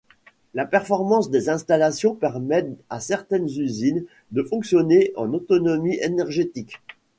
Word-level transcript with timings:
La 0.55 0.65
performance 0.65 1.29
des 1.29 1.47
installations 1.49 2.15
permet 2.15 2.65
à 2.89 2.99
certaines 2.99 3.45
usines 3.47 4.03
de 4.31 4.41
fonctionner 4.41 5.13
en 5.15 5.31
autonomie 5.31 5.99
énergétique. 6.01 6.81